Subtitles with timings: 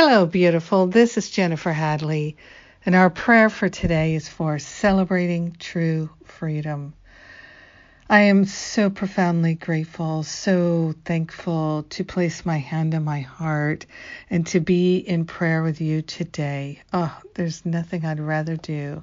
[0.00, 0.86] Hello, beautiful.
[0.86, 2.36] This is Jennifer Hadley,
[2.86, 6.94] and our prayer for today is for celebrating true freedom.
[8.10, 13.84] I am so profoundly grateful, so thankful to place my hand on my heart
[14.30, 16.80] and to be in prayer with you today.
[16.90, 19.02] Oh, there's nothing I'd rather do.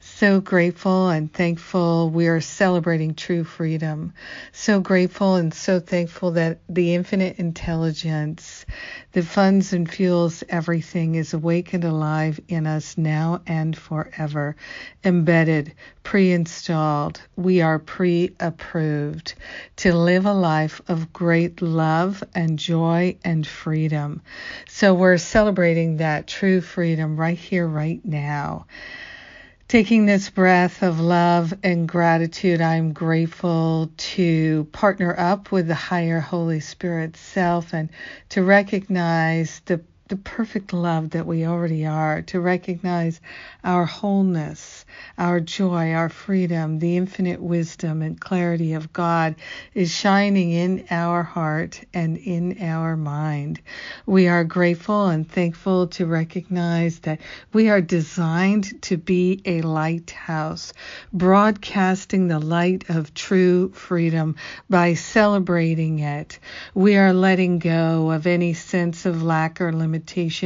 [0.00, 4.14] So grateful and thankful we are celebrating true freedom.
[4.50, 8.66] So grateful and so thankful that the infinite intelligence
[9.12, 14.56] that funds and fuels everything is awake and alive in us now and forever,
[15.04, 15.72] embedded,
[16.02, 17.20] pre installed.
[17.36, 19.34] We are pre approved
[19.76, 24.22] to live a life of great love and joy and freedom.
[24.68, 28.66] So we're celebrating that true freedom right here, right now.
[29.68, 36.18] Taking this breath of love and gratitude, I'm grateful to partner up with the higher
[36.18, 37.88] Holy Spirit self and
[38.30, 43.20] to recognize the the perfect love that we already are, to recognize
[43.62, 44.84] our wholeness,
[45.16, 49.36] our joy, our freedom, the infinite wisdom and clarity of God
[49.72, 53.60] is shining in our heart and in our mind.
[54.04, 57.20] We are grateful and thankful to recognize that
[57.52, 60.72] we are designed to be a lighthouse,
[61.12, 64.34] broadcasting the light of true freedom
[64.68, 66.40] by celebrating it.
[66.74, 69.99] We are letting go of any sense of lack or limitation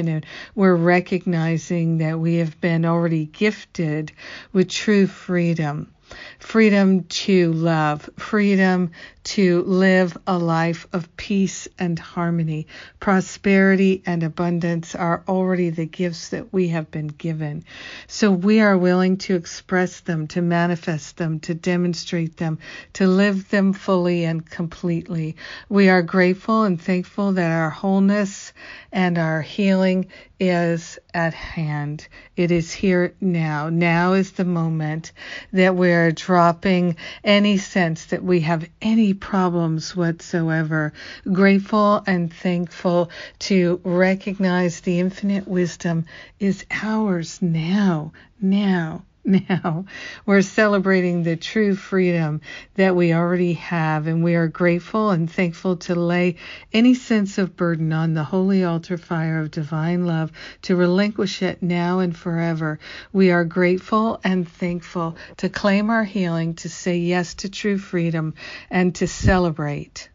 [0.09, 4.13] and we're recognizing that we have been already gifted
[4.53, 5.93] with true freedom
[6.39, 8.91] freedom to love, freedom
[9.25, 12.67] to live a life of peace and harmony.
[13.01, 17.65] Prosperity and abundance are already the gifts that we have been given.
[18.07, 22.59] So we are willing to express them, to manifest them, to demonstrate them,
[22.95, 25.37] to live them fully and completely.
[25.71, 28.53] We are grateful and thankful that our wholeness
[28.93, 30.09] and our healing
[30.39, 32.07] is at hand.
[32.37, 33.71] It is here now.
[33.71, 35.13] Now is the moment
[35.53, 40.93] that we're dropping any sense that we have any problems whatsoever.
[41.33, 46.07] Grateful and thankful to recognize the infinite wisdom
[46.39, 49.05] is ours now, now,
[49.49, 49.87] now.
[50.27, 52.43] We're celebrating the true freedom
[52.75, 56.37] that we already have, and we are grateful and thankful to lay
[56.75, 60.31] any sense of burden on the holy altar fire of divine love
[60.63, 62.79] to relinquish it now and forever.
[63.13, 68.35] We are grateful and thankful to claim our healing, to say yes to true freedom,
[68.71, 70.11] and to celebrate.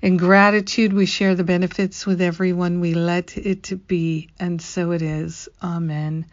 [0.00, 2.80] In gratitude, we share the benefits with everyone.
[2.80, 5.48] We let it be, and so it is.
[5.62, 6.24] Amen.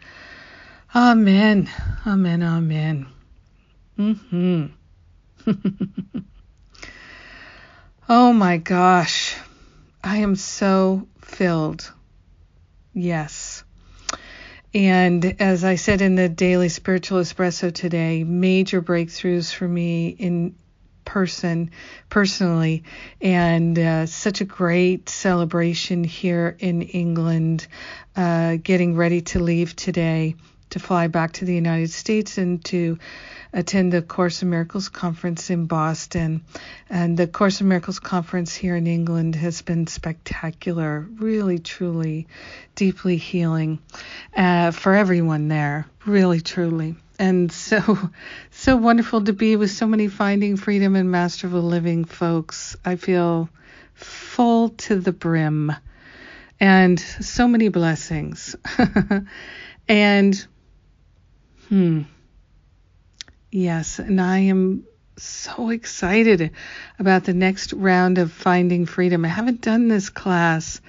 [0.96, 1.68] Amen.
[2.06, 2.42] Amen.
[2.42, 3.06] Amen.
[3.98, 4.70] Mhm.
[8.08, 9.36] oh my gosh.
[10.02, 11.92] I am so filled.
[12.94, 13.62] Yes.
[14.72, 20.54] And as I said in the daily spiritual espresso today, major breakthroughs for me in
[21.04, 21.72] person
[22.08, 22.84] personally
[23.20, 27.66] and uh, such a great celebration here in England
[28.16, 30.36] uh, getting ready to leave today
[30.70, 32.98] to fly back to the United States and to
[33.52, 36.42] attend the Course in Miracles conference in Boston.
[36.90, 42.26] And the Course in Miracles conference here in England has been spectacular, really, truly,
[42.74, 43.78] deeply healing
[44.36, 46.96] uh, for everyone there, really, truly.
[47.18, 48.10] And so,
[48.50, 52.76] so wonderful to be with so many finding freedom and masterful living folks.
[52.84, 53.48] I feel
[53.94, 55.72] full to the brim
[56.60, 58.56] and so many blessings.
[59.88, 60.46] and
[61.68, 62.02] Hmm.
[63.50, 64.84] Yes, and I am
[65.16, 66.52] so excited
[66.98, 69.24] about the next round of Finding Freedom.
[69.24, 70.80] I haven't done this class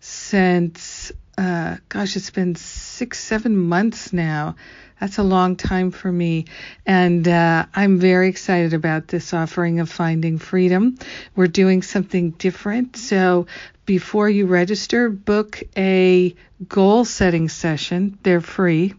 [0.00, 4.56] since, uh, gosh, it's been six, seven months now.
[4.98, 6.46] That's a long time for me.
[6.86, 10.96] And uh, I'm very excited about this offering of Finding Freedom.
[11.36, 12.96] We're doing something different.
[12.96, 13.46] So
[13.84, 16.34] before you register, book a
[16.66, 18.18] goal setting session.
[18.22, 18.94] They're free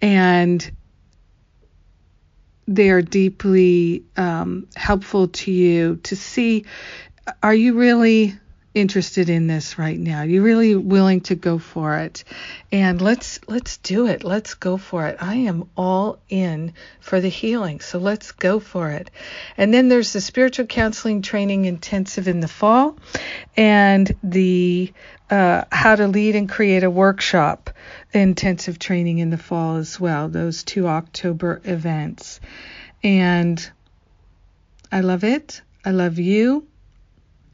[0.00, 0.70] and
[2.68, 6.64] they are deeply um, helpful to you to see
[7.42, 8.34] are you really
[8.76, 12.24] interested in this right now are you really willing to go for it
[12.70, 17.28] and let's let's do it let's go for it i am all in for the
[17.28, 19.10] healing so let's go for it
[19.56, 22.96] and then there's the spiritual counseling training intensive in the fall
[23.56, 24.92] and the
[25.30, 27.70] uh, how to lead and create a workshop
[28.12, 32.40] intensive training in the fall as well, those two October events.
[33.02, 33.70] And
[34.90, 35.60] I love it.
[35.84, 36.66] I love you.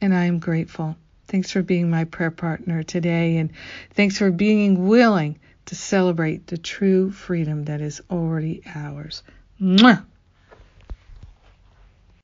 [0.01, 0.95] And I am grateful.
[1.33, 3.49] Thanks for being my prayer partner today, and
[3.95, 9.23] thanks for being willing to celebrate the true freedom that is already ours.
[9.59, 10.05] Mwah!